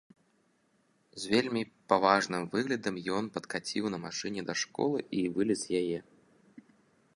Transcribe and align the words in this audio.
З 1.23 1.33
вельмі 1.33 1.61
паважным 1.93 2.47
выглядам 2.55 2.95
ён 3.19 3.23
падкаціў 3.37 3.85
на 3.97 4.01
машыне 4.09 4.41
да 4.51 4.59
школы 4.65 4.99
і 5.21 5.23
вылез 5.37 5.59
з 5.65 5.83
яе. 5.85 5.99